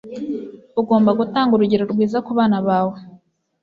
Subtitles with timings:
[0.81, 2.97] Ugomba gutanga urugero rwiza kubana bawe